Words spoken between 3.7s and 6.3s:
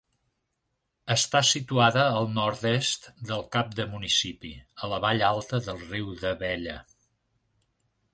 de municipi, a la vall alta del riu